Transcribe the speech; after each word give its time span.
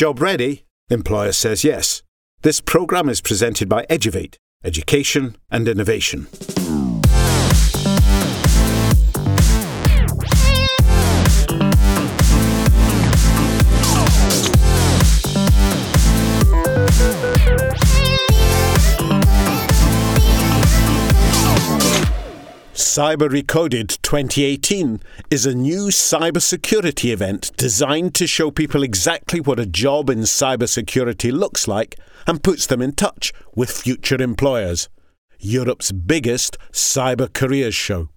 Job 0.00 0.22
ready? 0.22 0.64
Employer 0.88 1.30
says 1.30 1.62
yes. 1.62 2.02
This 2.40 2.62
programme 2.62 3.10
is 3.10 3.20
presented 3.20 3.68
by 3.68 3.84
Eduvate, 3.90 4.36
Education 4.64 5.36
and 5.50 5.68
Innovation. 5.68 6.26
Cyber 22.90 23.28
Recoded 23.28 24.02
2018 24.02 25.00
is 25.30 25.46
a 25.46 25.54
new 25.54 25.90
cybersecurity 25.90 27.12
event 27.12 27.52
designed 27.56 28.16
to 28.16 28.26
show 28.26 28.50
people 28.50 28.82
exactly 28.82 29.38
what 29.38 29.60
a 29.60 29.64
job 29.64 30.10
in 30.10 30.22
cybersecurity 30.22 31.30
looks 31.30 31.68
like 31.68 31.96
and 32.26 32.42
puts 32.42 32.66
them 32.66 32.82
in 32.82 32.90
touch 32.90 33.32
with 33.54 33.70
future 33.70 34.20
employers. 34.20 34.88
Europe's 35.38 35.92
biggest 35.92 36.58
cyber 36.72 37.32
careers 37.32 37.76
show. 37.76 38.08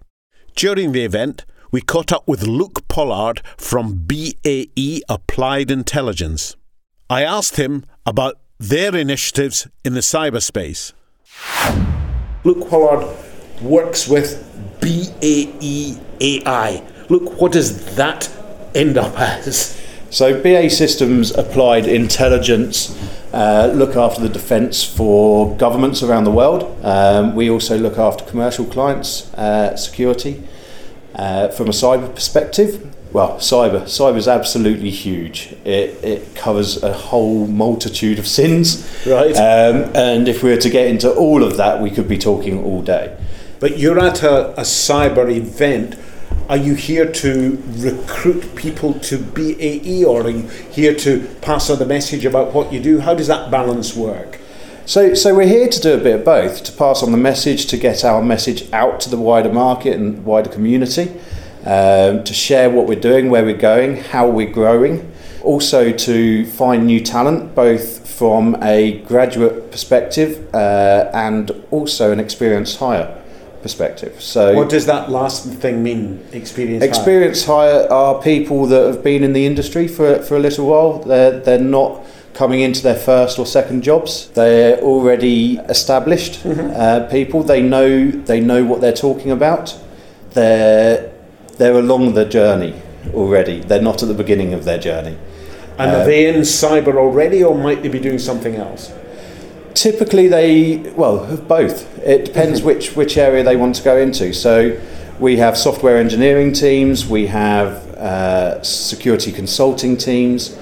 During 0.56 0.90
the 0.90 1.04
event, 1.04 1.44
we 1.70 1.80
caught 1.80 2.10
up 2.10 2.26
with 2.26 2.42
Luke 2.42 2.88
Pollard 2.88 3.42
from 3.56 4.04
BAE 4.08 5.02
Applied 5.08 5.70
Intelligence. 5.70 6.56
I 7.08 7.22
asked 7.22 7.58
him 7.58 7.84
about 8.04 8.40
their 8.58 8.96
initiatives 8.96 9.68
in 9.84 9.94
the 9.94 10.00
cyberspace. 10.00 10.92
Luke 12.42 12.68
Pollard 12.68 13.33
works 13.62 14.08
with 14.08 14.42
BAE-AI. 14.80 16.82
Look, 17.08 17.40
what 17.40 17.52
does 17.52 17.96
that 17.96 18.30
end 18.74 18.98
up 18.98 19.18
as? 19.18 19.80
So 20.10 20.40
BAE 20.40 20.68
Systems 20.68 21.32
Applied 21.32 21.86
Intelligence 21.86 22.96
uh, 23.32 23.72
look 23.74 23.96
after 23.96 24.20
the 24.20 24.28
defence 24.28 24.84
for 24.84 25.56
governments 25.56 26.04
around 26.04 26.22
the 26.22 26.30
world. 26.30 26.78
Um, 26.84 27.34
we 27.34 27.50
also 27.50 27.76
look 27.76 27.98
after 27.98 28.24
commercial 28.24 28.64
clients, 28.64 29.34
uh, 29.34 29.76
security. 29.76 30.44
Uh, 31.16 31.48
from 31.48 31.66
a 31.66 31.72
cyber 31.72 32.12
perspective, 32.14 32.92
well, 33.12 33.36
cyber 33.38 33.82
cyber 33.82 34.16
is 34.16 34.26
absolutely 34.26 34.90
huge. 34.90 35.52
It, 35.64 36.02
it 36.04 36.34
covers 36.34 36.82
a 36.82 36.92
whole 36.92 37.46
multitude 37.46 38.18
of 38.18 38.26
sins, 38.26 38.84
right? 39.06 39.34
Um, 39.36 39.90
and 39.94 40.28
if 40.28 40.42
we 40.42 40.50
were 40.50 40.60
to 40.60 40.70
get 40.70 40.88
into 40.88 41.12
all 41.14 41.44
of 41.44 41.56
that, 41.56 41.80
we 41.80 41.90
could 41.90 42.08
be 42.08 42.18
talking 42.18 42.62
all 42.62 42.82
day. 42.82 43.16
But 43.60 43.78
you're 43.78 43.98
at 43.98 44.22
a, 44.22 44.50
a 44.58 44.64
cyber 44.64 45.34
event. 45.34 45.96
Are 46.48 46.56
you 46.56 46.74
here 46.74 47.10
to 47.10 47.62
recruit 47.76 48.54
people 48.54 48.94
to 48.94 49.18
BAE 49.18 50.04
or 50.04 50.22
are 50.22 50.30
you 50.30 50.48
here 50.48 50.94
to 50.96 51.26
pass 51.40 51.70
on 51.70 51.78
the 51.78 51.86
message 51.86 52.24
about 52.24 52.52
what 52.52 52.72
you 52.72 52.80
do? 52.80 53.00
How 53.00 53.14
does 53.14 53.28
that 53.28 53.50
balance 53.50 53.94
work? 53.94 54.40
So, 54.86 55.14
so 55.14 55.34
we're 55.34 55.46
here 55.46 55.68
to 55.68 55.80
do 55.80 55.94
a 55.94 55.98
bit 55.98 56.16
of 56.16 56.24
both, 56.26 56.62
to 56.64 56.72
pass 56.72 57.02
on 57.02 57.12
the 57.12 57.18
message, 57.18 57.66
to 57.66 57.78
get 57.78 58.04
our 58.04 58.20
message 58.20 58.70
out 58.72 59.00
to 59.00 59.08
the 59.08 59.16
wider 59.16 59.50
market 59.50 59.96
and 59.96 60.26
wider 60.26 60.50
community, 60.50 61.10
um, 61.64 62.22
to 62.24 62.34
share 62.34 62.68
what 62.68 62.86
we're 62.86 63.00
doing, 63.00 63.30
where 63.30 63.44
we're 63.44 63.56
going, 63.56 63.96
how 63.96 64.28
we're 64.28 64.52
growing, 64.52 65.10
also 65.42 65.90
to 65.90 66.44
find 66.44 66.86
new 66.86 67.00
talent, 67.00 67.54
both 67.54 68.06
from 68.06 68.62
a 68.62 69.00
graduate 69.06 69.70
perspective 69.70 70.54
uh, 70.54 71.10
and 71.14 71.50
also 71.70 72.12
an 72.12 72.20
experienced 72.20 72.78
hire 72.78 73.23
perspective. 73.64 74.20
So, 74.20 74.54
what 74.54 74.68
does 74.68 74.84
that 74.84 75.10
last 75.10 75.48
thing 75.64 75.82
mean? 75.82 76.22
Experience. 76.32 76.84
Experience 76.84 77.46
hire, 77.46 77.88
hire 77.88 77.90
are 77.90 78.22
people 78.22 78.66
that 78.66 78.84
have 78.86 79.02
been 79.02 79.24
in 79.24 79.32
the 79.32 79.46
industry 79.46 79.88
for 79.88 80.20
for 80.22 80.36
a 80.36 80.38
little 80.38 80.66
while. 80.66 80.98
They're 80.98 81.40
they're 81.40 81.68
not 81.78 82.04
coming 82.34 82.60
into 82.60 82.82
their 82.82 83.00
first 83.10 83.38
or 83.38 83.46
second 83.46 83.82
jobs. 83.82 84.28
They're 84.40 84.78
already 84.80 85.56
established 85.76 86.44
mm-hmm. 86.44 86.70
uh, 86.76 87.08
people. 87.08 87.42
They 87.42 87.62
know 87.62 88.10
they 88.10 88.40
know 88.40 88.66
what 88.66 88.82
they're 88.82 89.00
talking 89.08 89.30
about. 89.30 89.74
They're 90.32 91.10
they're 91.56 91.78
along 91.86 92.12
the 92.12 92.26
journey 92.26 92.74
already. 93.14 93.60
They're 93.60 93.86
not 93.90 94.02
at 94.02 94.08
the 94.08 94.20
beginning 94.24 94.52
of 94.52 94.64
their 94.64 94.78
journey. 94.78 95.16
And 95.78 95.90
uh, 95.90 95.94
are 96.00 96.04
they 96.04 96.28
in 96.28 96.42
cyber 96.42 96.96
already, 96.96 97.42
or 97.42 97.54
might 97.56 97.82
they 97.82 97.88
be 97.88 97.98
doing 97.98 98.18
something 98.18 98.56
else? 98.56 98.92
Typically, 99.74 100.28
they 100.28 100.76
well 100.96 101.24
have 101.24 101.46
both. 101.46 101.98
It 101.98 102.26
depends 102.26 102.60
mm-hmm. 102.60 102.68
which 102.68 102.96
which 102.96 103.16
area 103.16 103.42
they 103.42 103.56
want 103.56 103.74
to 103.76 103.82
go 103.82 103.98
into. 103.98 104.32
So, 104.32 104.80
we 105.18 105.36
have 105.36 105.56
software 105.56 105.98
engineering 105.98 106.52
teams. 106.52 107.06
We 107.06 107.26
have 107.26 107.94
uh, 107.94 108.62
security 108.62 109.32
consulting 109.32 109.96
teams. 109.96 110.56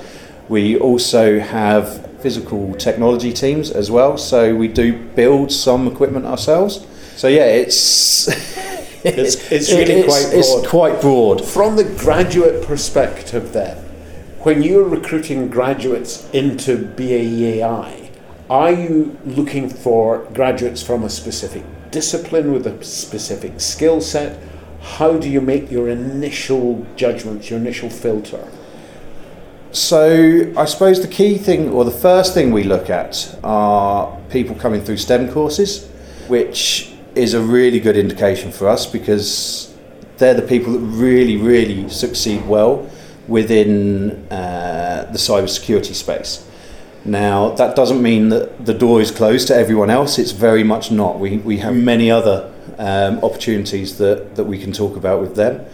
We 0.48 0.76
also 0.76 1.40
have 1.40 2.06
physical 2.20 2.74
technology 2.74 3.32
teams 3.32 3.70
as 3.70 3.90
well. 3.90 4.16
So 4.16 4.54
we 4.54 4.68
do 4.68 4.96
build 5.14 5.50
some 5.50 5.86
equipment 5.88 6.26
ourselves. 6.26 6.86
So 7.16 7.28
yeah, 7.28 7.46
it's 7.46 8.28
it's, 9.04 9.50
it's 9.50 9.72
really 9.72 9.94
it's, 9.94 10.06
quite 10.06 10.30
broad. 10.30 10.38
It's 10.38 10.68
quite 10.68 11.00
broad. 11.00 11.44
From 11.44 11.76
the 11.76 11.84
graduate 11.84 12.64
perspective, 12.64 13.52
then, 13.52 13.76
when 14.40 14.62
you're 14.62 14.88
recruiting 14.88 15.48
graduates 15.48 16.28
into 16.30 16.86
BAE-AI, 16.86 18.01
are 18.52 18.70
you 18.70 19.16
looking 19.24 19.66
for 19.66 20.26
graduates 20.34 20.82
from 20.82 21.04
a 21.04 21.08
specific 21.08 21.64
discipline 21.90 22.52
with 22.52 22.66
a 22.66 22.84
specific 22.84 23.58
skill 23.58 23.98
set? 24.02 24.38
How 24.82 25.16
do 25.16 25.30
you 25.30 25.40
make 25.40 25.70
your 25.70 25.88
initial 25.88 26.86
judgments, 26.94 27.48
your 27.48 27.58
initial 27.58 27.88
filter? 27.88 28.46
So, 29.70 30.52
I 30.54 30.66
suppose 30.66 31.00
the 31.00 31.08
key 31.08 31.38
thing, 31.38 31.70
or 31.70 31.86
the 31.86 31.90
first 31.90 32.34
thing 32.34 32.52
we 32.52 32.62
look 32.62 32.90
at, 32.90 33.34
are 33.42 34.20
people 34.28 34.54
coming 34.54 34.82
through 34.82 34.98
STEM 34.98 35.32
courses, 35.32 35.88
which 36.28 36.92
is 37.14 37.32
a 37.32 37.40
really 37.40 37.80
good 37.80 37.96
indication 37.96 38.52
for 38.52 38.68
us 38.68 38.84
because 38.84 39.74
they're 40.18 40.34
the 40.34 40.42
people 40.42 40.74
that 40.74 40.78
really, 40.78 41.38
really 41.38 41.88
succeed 41.88 42.46
well 42.46 42.86
within 43.28 44.30
uh, 44.30 45.08
the 45.10 45.16
cybersecurity 45.16 45.94
space. 45.94 46.46
Now, 47.04 47.50
that 47.50 47.74
doesn't 47.74 48.00
mean 48.00 48.28
that 48.28 48.64
the 48.64 48.74
door 48.74 49.00
is 49.00 49.10
closed 49.10 49.48
to 49.48 49.56
everyone 49.56 49.90
else. 49.90 50.18
It's 50.18 50.30
very 50.30 50.62
much 50.62 50.90
not. 50.90 51.18
We, 51.18 51.38
we 51.38 51.58
have 51.58 51.74
many 51.74 52.10
other 52.10 52.52
um, 52.78 53.18
opportunities 53.24 53.98
that, 53.98 54.36
that 54.36 54.44
we 54.44 54.58
can 54.58 54.72
talk 54.72 54.96
about 54.96 55.20
with 55.20 55.34
them. 55.34 55.64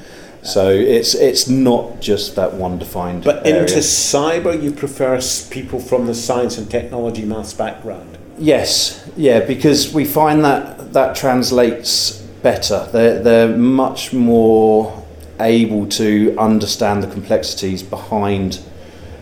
So 0.42 0.70
it's 0.70 1.14
it's 1.14 1.48
not 1.48 2.00
just 2.00 2.36
that 2.36 2.54
one 2.54 2.78
defined. 2.78 3.24
But 3.24 3.46
area. 3.46 3.62
into 3.62 3.78
cyber, 3.78 4.60
you 4.60 4.70
prefer 4.70 5.20
people 5.50 5.80
from 5.80 6.06
the 6.06 6.14
science 6.14 6.58
and 6.58 6.70
technology 6.70 7.24
maths 7.24 7.52
background. 7.52 8.16
Yes, 8.38 9.10
yeah, 9.16 9.40
because 9.40 9.92
we 9.92 10.04
find 10.04 10.44
that 10.44 10.92
that 10.92 11.16
translates 11.16 12.20
better. 12.42 12.88
They're 12.92 13.20
they're 13.20 13.56
much 13.56 14.12
more 14.12 15.04
able 15.40 15.86
to 15.88 16.36
understand 16.38 17.02
the 17.02 17.08
complexities 17.08 17.82
behind 17.82 18.60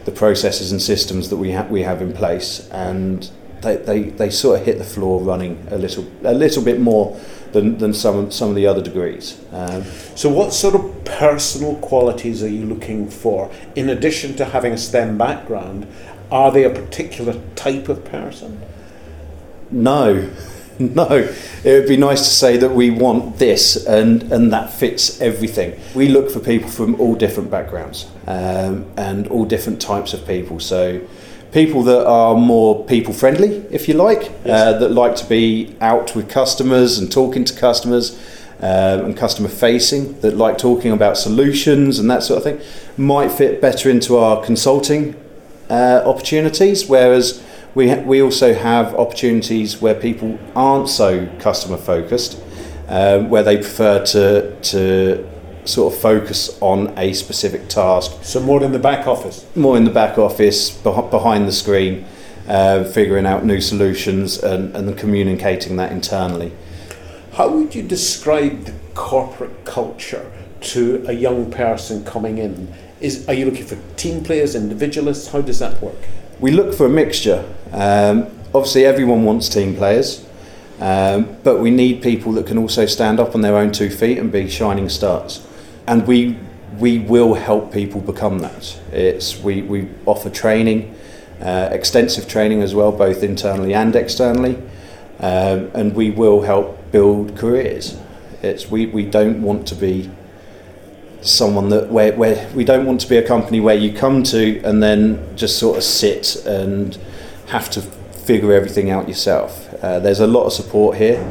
the 0.07 0.13
processes 0.13 0.73
and 0.73 0.81
systems 0.81 1.29
that 1.29 1.37
we 1.37 1.51
have 1.51 1.69
we 1.69 1.83
have 1.83 2.01
in 2.01 2.13
place, 2.13 2.67
and 2.71 3.31
they, 3.61 3.77
they, 3.77 4.03
they 4.05 4.31
sort 4.31 4.61
of 4.61 4.65
hit 4.65 4.79
the 4.79 4.85
floor 4.85 5.21
running 5.21 5.67
a 5.71 5.77
little 5.77 6.07
a 6.23 6.33
little 6.33 6.63
bit 6.63 6.81
more 6.81 7.21
than, 7.53 7.77
than 7.79 7.93
some 7.93 8.31
some 8.31 8.49
of 8.49 8.55
the 8.55 8.67
other 8.67 8.81
degrees. 8.81 9.39
Um, 9.53 9.83
so, 10.15 10.31
what 10.31 10.55
sort 10.55 10.77
of 10.77 11.05
personal 11.05 11.75
qualities 11.77 12.43
are 12.43 12.49
you 12.49 12.65
looking 12.65 13.11
for 13.11 13.51
in 13.75 13.91
addition 13.91 14.37
to 14.37 14.45
having 14.45 14.73
a 14.73 14.79
STEM 14.79 15.19
background? 15.19 15.87
Are 16.31 16.51
they 16.51 16.65
a 16.65 16.71
particular 16.71 17.41
type 17.55 17.89
of 17.89 18.05
person? 18.05 18.61
No, 19.71 20.31
No, 20.97 21.09
it 21.65 21.65
would 21.65 21.89
be 21.89 21.97
nice 21.97 22.21
to 22.21 22.31
say 22.31 22.59
that 22.59 22.71
we 22.71 22.91
want 22.91 23.39
this 23.39 23.87
and, 23.87 24.23
and 24.31 24.53
that 24.53 24.73
fits 24.73 25.21
everything. 25.23 25.79
We 25.95 26.09
look 26.09 26.31
for 26.31 26.39
people 26.39 26.69
from 26.69 27.01
all 27.01 27.15
different 27.15 27.51
backgrounds 27.51 28.07
um, 28.27 28.87
and 28.97 29.27
all 29.29 29.47
different 29.47 29.81
types 29.81 30.13
of 30.13 30.27
people. 30.27 30.61
So, 30.61 31.01
people 31.53 31.83
that 31.85 32.07
are 32.07 32.35
more 32.35 32.85
people 32.85 33.15
friendly, 33.15 33.65
if 33.71 33.89
you 33.89 33.95
like, 33.95 34.31
yes. 34.45 34.47
uh, 34.47 34.79
that 34.79 34.91
like 34.91 35.17
to 35.17 35.27
be 35.27 35.75
out 35.81 36.15
with 36.15 36.29
customers 36.29 36.99
and 36.99 37.11
talking 37.11 37.45
to 37.45 37.55
customers. 37.59 38.19
Um, 38.59 39.05
and 39.05 39.17
customer 39.19 39.51
facing 39.51 40.19
that 40.21 40.35
like 40.35 40.57
talking 40.57 40.91
about 40.91 41.19
solutions 41.19 41.99
and 41.99 42.11
that 42.11 42.23
sort 42.23 42.39
of 42.39 42.45
thing 42.45 42.59
might 42.97 43.31
fit 43.31 43.61
better 43.61 43.91
into 43.91 44.17
our 44.17 44.43
consulting 44.43 45.15
uh, 45.69 46.03
opportunities, 46.07 46.89
whereas 46.89 47.45
we, 47.77 47.91
ha- 47.91 48.01
we 48.01 48.23
also 48.23 48.55
have 48.55 48.95
opportunities 48.95 49.83
where 49.83 49.95
people 49.95 50.39
aren't 50.57 50.89
so 50.89 51.29
customer 51.39 51.77
focused, 51.77 52.43
um, 52.89 53.29
where 53.29 53.43
they 53.43 53.59
prefer 53.59 54.03
to, 54.03 54.59
to 54.63 55.31
sort 55.67 55.93
of 55.93 56.01
focus 56.01 56.59
on 56.63 56.99
a 56.99 57.13
specific 57.13 57.69
task. 57.69 58.25
So 58.25 58.41
more 58.41 58.65
in 58.65 58.73
the 58.73 58.79
back 58.79 59.07
office? 59.07 59.45
More 59.55 59.77
in 59.77 59.85
the 59.85 59.91
back 59.91 60.17
office, 60.17 60.71
beh- 60.71 61.11
behind 61.11 61.47
the 61.47 61.53
screen, 61.53 62.07
uh, 62.49 62.85
figuring 62.85 63.27
out 63.27 63.45
new 63.45 63.61
solutions 63.61 64.39
and, 64.43 64.75
and 64.75 64.97
communicating 64.97 65.77
that 65.77 65.93
internally. 65.93 66.53
How 67.35 67.51
would 67.51 67.75
you 67.75 67.83
describe 67.83 68.65
the 68.65 68.73
corporate 68.95 69.67
culture 69.67 70.33
to 70.63 71.05
a 71.07 71.13
young 71.13 71.51
person 71.51 72.07
coming 72.07 72.39
in? 72.39 72.73
Is 73.03 73.29
are 73.29 73.35
you 73.35 73.45
looking 73.45 73.67
for 73.67 73.77
team 73.97 74.25
players, 74.25 74.55
individualists? 74.55 75.29
How 75.29 75.43
does 75.43 75.59
that 75.59 75.83
work? 75.83 75.99
We 76.39 76.51
look 76.51 76.75
for 76.75 76.85
a 76.85 76.91
mixture. 76.91 77.51
Um, 77.73 78.27
obviously, 78.55 78.85
everyone 78.85 79.25
wants 79.25 79.49
team 79.49 79.75
players, 79.75 80.23
um, 80.81 81.35
but 81.43 81.61
we 81.61 81.71
need 81.71 82.03
people 82.03 82.33
that 82.33 82.47
can 82.47 82.59
also 82.59 82.85
stand 82.85 83.19
up 83.19 83.35
on 83.35 83.41
their 83.41 83.57
own 83.57 83.73
two 83.73 83.89
feet 83.89 84.19
and 84.19 84.31
be 84.31 84.49
shining 84.49 84.91
stars. 84.91 85.47
And 85.87 86.07
we 86.07 86.39
we 86.79 86.99
will 86.99 87.35
help 87.35 87.73
people 87.73 88.03
become 88.03 88.41
that. 88.41 88.79
It's 88.93 89.39
we, 89.39 89.63
we 89.63 89.89
offer 90.05 90.29
training, 90.29 90.95
uh, 91.41 91.71
extensive 91.73 92.29
training 92.29 92.61
as 92.61 92.75
well, 92.75 92.93
both 92.93 93.23
internally 93.23 93.73
and 93.73 93.97
externally, 93.97 94.57
um, 95.21 95.71
and 95.73 95.95
we 95.95 96.11
will 96.11 96.43
help 96.43 96.93
build 96.93 97.35
careers. 97.39 97.97
It's 98.43 98.71
we, 98.71 98.87
we 98.87 99.07
don't 99.07 99.41
want 99.41 99.67
to 99.69 99.75
be 99.75 100.11
someone 101.23 101.69
that 101.71 101.91
where, 101.91 102.13
where 102.13 102.49
we 102.55 102.65
don't 102.65 102.87
want 102.87 103.01
to 103.01 103.09
be 103.09 103.17
a 103.17 103.27
company 103.27 103.61
where 103.61 103.75
you 103.75 103.93
come 103.93 104.23
to 104.23 104.61
and 104.63 104.83
then 104.83 105.37
just 105.37 105.59
sort 105.59 105.77
of 105.77 105.83
sit 105.85 106.45
and 106.47 106.99
have 107.49 107.71
to 107.71 107.81
figure 107.81 108.53
everything 108.53 108.91
out 108.91 109.09
yourself. 109.09 109.73
Uh, 109.83 109.99
there's 109.99 110.21
a 110.21 110.27
lot 110.27 110.45
of 110.47 110.53
support 110.53 110.97
here. 110.97 111.25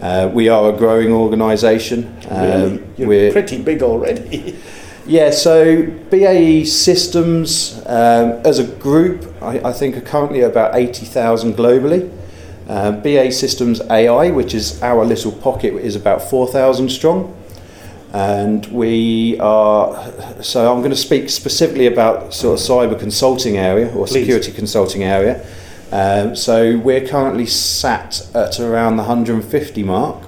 Uh, 0.00 0.30
we 0.32 0.48
are 0.48 0.70
a 0.70 0.76
growing 0.76 1.12
organisation. 1.12 2.14
Really? 2.30 2.78
Um, 2.78 2.94
You're 2.96 3.08
we're- 3.08 3.32
pretty 3.32 3.62
big 3.62 3.82
already. 3.82 4.58
yeah, 5.06 5.30
so 5.30 5.86
BAE 6.10 6.64
Systems 6.64 7.80
um, 7.86 8.32
as 8.44 8.58
a 8.58 8.64
group, 8.64 9.32
I, 9.42 9.60
I 9.60 9.72
think 9.72 9.96
are 9.96 10.02
currently 10.02 10.40
about 10.40 10.74
80,000 10.74 11.54
globally. 11.54 12.10
Uh, 12.68 12.92
BAE 12.92 13.30
Systems 13.30 13.80
AI, 13.90 14.30
which 14.30 14.54
is 14.54 14.82
our 14.82 15.04
little 15.04 15.32
pocket, 15.32 15.74
is 15.74 15.96
about 15.96 16.22
4,000 16.22 16.90
strong. 16.90 17.34
And 18.14 18.64
we 18.66 19.36
are, 19.40 20.12
so 20.40 20.72
I'm 20.72 20.78
going 20.78 20.92
to 20.92 20.96
speak 20.96 21.28
specifically 21.28 21.88
about 21.88 22.32
sort 22.32 22.60
of 22.60 22.64
cyber 22.64 22.96
consulting 22.96 23.56
area 23.56 23.88
or 23.88 24.06
Please. 24.06 24.20
security 24.20 24.52
consulting 24.52 25.02
area. 25.02 25.44
Um, 25.90 26.36
so 26.36 26.78
we're 26.78 27.06
currently 27.06 27.44
sat 27.46 28.24
at 28.32 28.60
around 28.60 28.98
the 28.98 29.02
150 29.02 29.82
mark. 29.82 30.24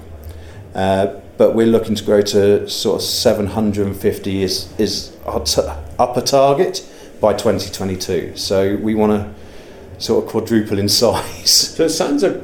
Uh, 0.75 1.21
but 1.37 1.55
we're 1.55 1.67
looking 1.67 1.95
to 1.95 2.03
grow 2.03 2.21
to 2.21 2.67
sort 2.69 2.99
of 2.99 3.07
750 3.07 4.43
is 4.43 4.73
is 4.77 5.15
our 5.25 5.39
t- 5.45 5.61
upper 5.97 6.21
target 6.21 6.85
by 7.21 7.31
2022. 7.31 8.35
So 8.35 8.75
we 8.77 8.95
want 8.95 9.13
to 9.13 10.03
sort 10.03 10.25
of 10.25 10.29
quadruple 10.29 10.77
in 10.77 10.89
size. 11.01 11.49
So 11.75 11.85
it 11.85 11.89
sounds 11.89 12.23
a 12.23 12.43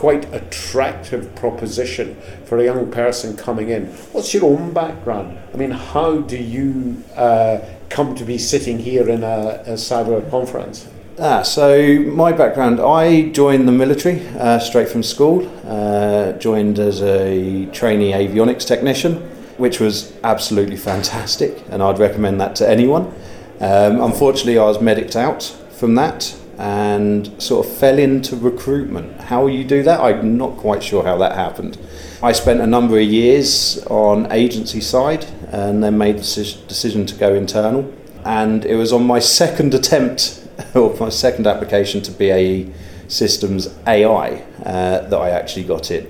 quite 0.00 0.32
attractive 0.32 1.34
proposition 1.34 2.16
for 2.46 2.56
a 2.56 2.64
young 2.64 2.90
person 2.90 3.36
coming 3.36 3.68
in. 3.68 3.84
What's 4.12 4.32
your 4.32 4.44
own 4.44 4.72
background? 4.72 5.38
I 5.52 5.58
mean, 5.58 5.72
how 5.72 6.20
do 6.22 6.38
you 6.38 7.04
uh, 7.16 7.58
come 7.90 8.14
to 8.14 8.24
be 8.24 8.38
sitting 8.38 8.78
here 8.78 9.10
in 9.10 9.22
a, 9.22 9.62
a 9.66 9.74
cyber 9.74 10.18
conference? 10.30 10.88
Ah, 11.18 11.42
so 11.42 11.98
my 11.98 12.32
background, 12.32 12.80
I 12.80 13.28
joined 13.28 13.68
the 13.68 13.72
military 13.72 14.26
uh, 14.38 14.58
straight 14.58 14.88
from 14.88 15.02
school. 15.02 15.46
Uh, 15.66 16.32
joined 16.38 16.78
as 16.78 17.02
a 17.02 17.66
trainee 17.66 18.12
avionics 18.12 18.66
technician, 18.66 19.16
which 19.58 19.80
was 19.80 20.14
absolutely 20.24 20.78
fantastic, 20.78 21.62
and 21.68 21.82
I'd 21.82 21.98
recommend 21.98 22.40
that 22.40 22.56
to 22.56 22.66
anyone. 22.66 23.12
Um, 23.60 24.00
unfortunately, 24.00 24.56
I 24.56 24.64
was 24.64 24.80
medicked 24.80 25.14
out 25.14 25.42
from 25.72 25.94
that 25.96 26.39
and 26.60 27.42
sort 27.42 27.66
of 27.66 27.72
fell 27.72 27.98
into 27.98 28.36
recruitment. 28.36 29.18
How 29.22 29.46
you 29.46 29.64
do 29.64 29.82
that, 29.82 29.98
I'm 29.98 30.36
not 30.36 30.58
quite 30.58 30.82
sure 30.82 31.02
how 31.02 31.16
that 31.18 31.34
happened. 31.34 31.78
I 32.22 32.32
spent 32.32 32.60
a 32.60 32.66
number 32.66 32.98
of 32.98 33.04
years 33.04 33.82
on 33.86 34.30
agency 34.30 34.82
side, 34.82 35.26
and 35.50 35.82
then 35.82 35.98
made 35.98 36.18
the 36.18 36.58
decision 36.68 37.06
to 37.06 37.14
go 37.16 37.34
internal. 37.34 37.92
And 38.24 38.64
it 38.64 38.76
was 38.76 38.92
on 38.92 39.06
my 39.06 39.18
second 39.18 39.74
attempt 39.74 40.46
or 40.74 40.94
my 40.98 41.08
second 41.08 41.46
application 41.46 42.02
to 42.02 42.12
BAE 42.12 42.72
Systems 43.08 43.74
AI 43.86 44.44
uh, 44.64 45.00
that 45.08 45.16
I 45.16 45.30
actually 45.30 45.64
got 45.64 45.90
in. 45.90 46.06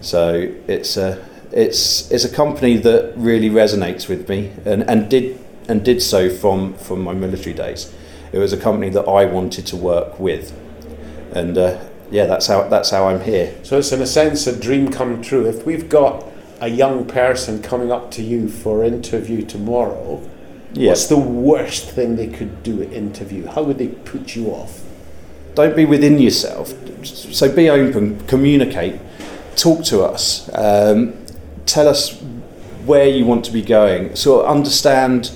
So 0.00 0.52
it's 0.68 0.96
a 0.96 1.26
it's 1.50 2.10
it's 2.12 2.24
a 2.24 2.28
company 2.28 2.76
that 2.76 3.14
really 3.16 3.48
resonates 3.48 4.08
with 4.08 4.28
me 4.28 4.52
and, 4.64 4.88
and 4.88 5.10
did 5.10 5.40
and 5.66 5.84
did 5.84 6.00
so 6.02 6.30
from 6.30 6.74
from 6.74 7.02
my 7.02 7.14
military 7.14 7.54
days. 7.54 7.92
It 8.32 8.38
was 8.38 8.52
a 8.52 8.56
company 8.58 8.90
that 8.90 9.04
I 9.04 9.24
wanted 9.24 9.66
to 9.68 9.76
work 9.76 10.18
with, 10.20 10.52
and 11.32 11.56
uh, 11.56 11.78
yeah, 12.10 12.26
that's 12.26 12.46
how 12.46 12.68
that's 12.68 12.90
how 12.90 13.08
I'm 13.08 13.20
here. 13.22 13.54
So 13.62 13.78
it's 13.78 13.92
in 13.92 14.00
a 14.02 14.06
sense 14.06 14.46
a 14.46 14.58
dream 14.58 14.90
come 14.90 15.22
true. 15.22 15.46
If 15.46 15.64
we've 15.66 15.88
got 15.88 16.24
a 16.60 16.68
young 16.68 17.06
person 17.06 17.62
coming 17.62 17.92
up 17.92 18.10
to 18.12 18.22
you 18.22 18.48
for 18.48 18.84
interview 18.84 19.42
tomorrow, 19.46 20.20
Yeah. 20.72 20.90
what's 20.90 21.06
the 21.06 21.16
worst 21.18 21.90
thing 21.90 22.16
they 22.16 22.26
could 22.26 22.62
do 22.62 22.82
at 22.82 22.92
interview? 22.92 23.46
How 23.46 23.62
would 23.62 23.78
they 23.78 23.88
put 23.88 24.34
you 24.36 24.48
off? 24.50 24.82
don't 25.54 25.74
be 25.74 25.84
within 25.84 26.20
yourself. 26.20 26.72
So 27.04 27.50
be 27.52 27.68
open, 27.68 28.20
communicate, 28.28 29.00
talk 29.56 29.82
to 29.86 30.04
us, 30.04 30.48
um, 30.54 31.14
tell 31.66 31.88
us 31.88 32.12
where 32.86 33.08
you 33.08 33.24
want 33.26 33.44
to 33.46 33.52
be 33.52 33.62
going, 33.62 34.14
So 34.14 34.46
understand 34.46 35.32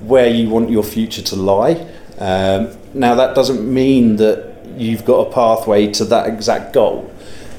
where 0.00 0.28
you 0.28 0.50
want 0.50 0.68
your 0.70 0.82
future 0.82 1.22
to 1.22 1.36
lie. 1.36 1.86
Um, 2.22 2.76
now, 2.94 3.14
that 3.16 3.34
doesn't 3.34 3.62
mean 3.62 4.16
that 4.16 4.54
you've 4.76 5.04
got 5.04 5.26
a 5.26 5.32
pathway 5.32 5.88
to 5.92 6.04
that 6.06 6.28
exact 6.28 6.72
goal. 6.72 7.10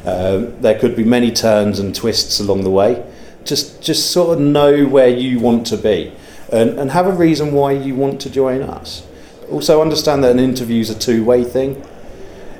Um, 0.05 0.61
there 0.61 0.77
could 0.79 0.95
be 0.95 1.03
many 1.03 1.31
turns 1.31 1.79
and 1.79 1.93
twists 1.95 2.39
along 2.39 2.63
the 2.63 2.69
way. 2.69 3.05
Just, 3.43 3.81
just 3.81 4.11
sort 4.11 4.37
of 4.37 4.43
know 4.43 4.85
where 4.85 5.09
you 5.09 5.39
want 5.39 5.67
to 5.67 5.77
be 5.77 6.13
and, 6.51 6.79
and 6.79 6.91
have 6.91 7.07
a 7.07 7.11
reason 7.11 7.51
why 7.51 7.73
you 7.73 7.95
want 7.95 8.21
to 8.21 8.29
join 8.29 8.61
us. 8.61 9.05
Also, 9.51 9.81
understand 9.81 10.23
that 10.23 10.31
an 10.31 10.39
interview 10.39 10.79
is 10.79 10.89
a 10.89 10.97
two 10.97 11.25
way 11.25 11.43
thing 11.43 11.83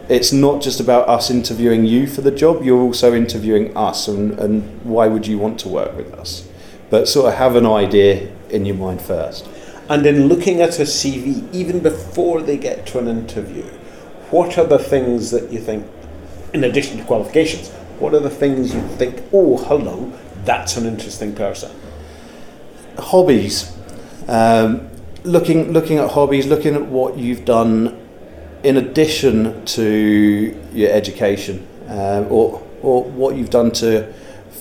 it's 0.09 0.33
not 0.33 0.61
just 0.61 0.79
about 0.79 1.07
us 1.07 1.29
interviewing 1.29 1.85
you 1.85 2.07
for 2.07 2.21
the 2.21 2.31
job, 2.31 2.63
you're 2.63 2.81
also 2.81 3.13
interviewing 3.13 3.75
us 3.75 4.07
and, 4.07 4.37
and 4.37 4.81
why 4.83 5.07
would 5.07 5.25
you 5.27 5.37
want 5.37 5.59
to 5.61 5.69
work 5.69 5.95
with 5.95 6.13
us. 6.13 6.47
But 6.89 7.07
sort 7.07 7.27
of 7.31 7.35
have 7.35 7.55
an 7.55 7.65
idea 7.65 8.29
in 8.49 8.65
your 8.65 8.75
mind 8.75 9.01
first. 9.01 9.47
And 9.89 10.05
in 10.05 10.27
looking 10.27 10.61
at 10.61 10.79
a 10.79 10.83
CV, 10.83 11.53
even 11.53 11.79
before 11.79 12.41
they 12.41 12.57
get 12.57 12.85
to 12.87 12.99
an 12.99 13.07
interview, 13.07 13.63
what 14.31 14.57
are 14.57 14.65
the 14.65 14.79
things 14.79 15.31
that 15.31 15.51
you 15.51 15.59
think, 15.59 15.85
in 16.53 16.63
addition 16.63 16.97
to 16.97 17.03
qualifications, 17.03 17.69
what 17.99 18.13
are 18.13 18.19
the 18.19 18.29
things 18.29 18.73
you 18.73 18.81
think, 18.97 19.23
oh, 19.33 19.57
hello, 19.57 20.11
that's 20.45 20.77
an 20.77 20.85
interesting 20.85 21.35
person? 21.35 21.71
Hobbies. 22.97 23.77
Um, 24.27 24.89
looking, 25.23 25.73
looking 25.73 25.97
at 25.97 26.11
hobbies, 26.11 26.47
looking 26.47 26.75
at 26.75 26.85
what 26.85 27.17
you've 27.17 27.45
done 27.45 27.99
in 28.63 28.77
addition 28.77 29.65
to 29.65 30.57
your 30.73 30.91
education 30.91 31.67
um, 31.89 32.31
or, 32.31 32.65
or 32.81 33.03
what 33.03 33.35
you've 33.35 33.49
done 33.49 33.71
to 33.71 34.11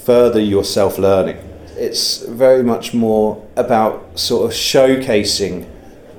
further 0.04 0.40
your 0.40 0.64
self 0.64 0.98
learning. 0.98 1.38
It's 1.82 2.18
very 2.18 2.62
much 2.62 2.94
more 2.94 3.44
about 3.56 4.16
sort 4.16 4.44
of 4.46 4.52
showcasing 4.56 5.66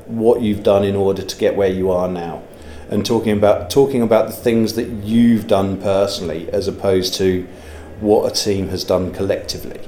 what 0.07 0.41
you've 0.41 0.61
done 0.61 0.83
in 0.83 0.93
order 0.93 1.21
to 1.21 1.37
get 1.37 1.55
where 1.55 1.69
you 1.69 1.89
are 1.89 2.09
now 2.09 2.43
and 2.89 3.05
talking 3.05 3.31
about 3.31 3.69
talking 3.69 4.01
about 4.01 4.27
the 4.27 4.33
things 4.33 4.73
that 4.73 4.89
you've 4.89 5.47
done 5.47 5.81
personally 5.81 6.49
as 6.51 6.67
opposed 6.67 7.13
to 7.13 7.47
what 8.01 8.29
a 8.29 8.35
team 8.35 8.67
has 8.67 8.83
done 8.83 9.13
collectively. 9.13 9.79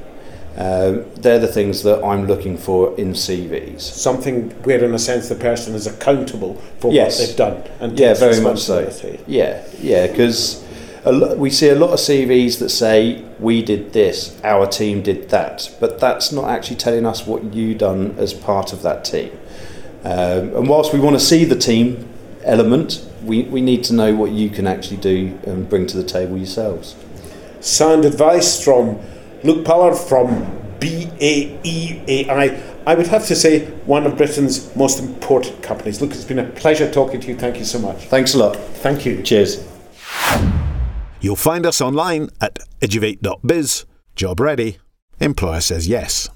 Um, 0.55 1.03
they're 1.15 1.39
the 1.39 1.51
things 1.59 1.83
that 1.83 2.01
I'm 2.01 2.25
looking 2.25 2.57
for 2.57 2.97
in 2.97 3.11
CVs. 3.11 3.81
Something 3.81 4.51
where, 4.63 4.81
in 4.81 4.93
a 4.93 4.99
sense, 4.99 5.27
the 5.27 5.35
person 5.35 5.75
is 5.75 5.85
accountable 5.87 6.53
for 6.79 6.93
Yes. 6.93 7.19
what 7.19 7.27
they've 7.27 7.35
done 7.35 7.63
and 7.81 7.99
Yeah, 7.99 8.13
very 8.13 8.39
much 8.39 8.59
so. 8.59 8.89
Yeah, 9.27 9.61
yeah, 9.81 10.07
because 10.07 10.63
we 11.05 11.49
see 11.49 11.69
a 11.69 11.75
lot 11.75 11.91
of 11.91 11.99
CVs 11.99 12.59
that 12.59 12.69
say 12.69 13.23
we 13.39 13.61
did 13.61 13.93
this, 13.93 14.39
our 14.43 14.65
team 14.65 15.03
did 15.03 15.29
that, 15.29 15.75
but 15.79 15.99
that's 15.99 16.31
not 16.31 16.49
actually 16.49 16.77
telling 16.77 17.05
us 17.05 17.27
what 17.27 17.53
you 17.53 17.75
done 17.75 18.15
as 18.17 18.33
part 18.33 18.73
of 18.73 18.81
that 18.81 19.05
team. 19.05 19.31
Um, 20.03 20.55
and 20.55 20.67
whilst 20.69 20.93
we 20.93 20.99
want 20.99 21.15
to 21.15 21.19
see 21.19 21.45
the 21.45 21.55
team 21.55 22.09
element, 22.43 23.07
we, 23.23 23.43
we 23.43 23.61
need 23.61 23.83
to 23.85 23.93
know 23.93 24.15
what 24.15 24.31
you 24.31 24.49
can 24.49 24.67
actually 24.67 24.97
do 24.97 25.37
and 25.43 25.69
bring 25.69 25.85
to 25.87 25.97
the 25.97 26.03
table 26.03 26.37
yourselves. 26.37 26.95
Sound 27.59 28.05
advice 28.05 28.63
from 28.63 28.99
Luke 29.43 29.65
Pollard 29.65 29.95
from 29.95 30.45
BAEAI. 30.79 32.61
I 32.87 32.93
would 32.93 33.07
have 33.07 33.25
to 33.27 33.35
say 33.35 33.65
one 33.85 34.05
of 34.05 34.17
Britain's 34.17 34.75
most 34.75 34.99
important 34.99 35.63
companies. 35.63 36.01
Luke, 36.01 36.11
it's 36.11 36.23
been 36.23 36.39
a 36.39 36.49
pleasure 36.49 36.91
talking 36.91 37.19
to 37.21 37.27
you. 37.27 37.35
Thank 37.35 37.57
you 37.57 37.65
so 37.65 37.79
much. 37.79 38.05
Thanks 38.05 38.35
a 38.35 38.37
lot. 38.37 38.55
Thank 38.55 39.05
you. 39.05 39.23
Cheers. 39.23 39.74
You'll 41.25 41.35
find 41.35 41.65
us 41.65 41.81
online 41.81 42.29
at 42.39 42.59
eduvate.biz. 42.81 43.85
Job 44.15 44.39
ready. 44.39 44.77
Employer 45.19 45.59
says 45.59 45.87
yes. 45.87 46.29